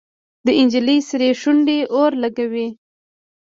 [0.45, 2.67] د نجلۍ سرې شونډې اور لګوي.